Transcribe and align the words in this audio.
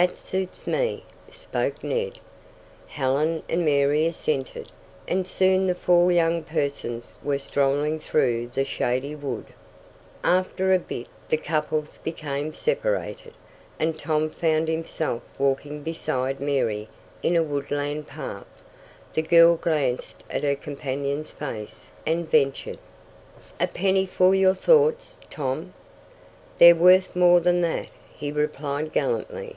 "That 0.00 0.16
suits 0.16 0.68
me," 0.68 1.02
spoke 1.32 1.82
Ned. 1.82 2.20
Helen 2.86 3.42
and 3.48 3.64
Mary 3.64 4.06
assented, 4.06 4.70
and 5.08 5.26
soon 5.26 5.66
the 5.66 5.74
four 5.74 6.12
young 6.12 6.44
persons 6.44 7.18
were 7.20 7.40
strolling 7.40 7.98
through 7.98 8.52
the 8.54 8.64
shady 8.64 9.16
wood. 9.16 9.46
After 10.22 10.72
a 10.72 10.78
bit 10.78 11.08
the 11.28 11.36
couples 11.36 11.98
became 12.04 12.54
separated, 12.54 13.34
and 13.80 13.98
Tom 13.98 14.28
found 14.30 14.68
himself 14.68 15.22
walking 15.36 15.82
beside 15.82 16.40
Mary 16.40 16.88
in 17.20 17.34
a 17.34 17.42
woodland 17.42 18.06
path. 18.06 18.62
The 19.14 19.22
girl 19.22 19.56
glanced 19.56 20.22
at 20.30 20.44
her 20.44 20.54
companion's 20.54 21.32
face, 21.32 21.90
and 22.06 22.30
ventured: 22.30 22.78
"A 23.58 23.66
penny 23.66 24.06
for 24.06 24.32
your 24.32 24.54
thoughts, 24.54 25.18
Tom." 25.28 25.74
"They're 26.58 26.76
worth 26.76 27.16
more 27.16 27.40
than 27.40 27.62
that," 27.62 27.90
he 28.16 28.30
replied 28.30 28.92
gallantly. 28.92 29.56